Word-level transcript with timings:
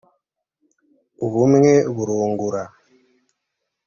ubumwe 1.25 1.73
burungura. 1.95 2.61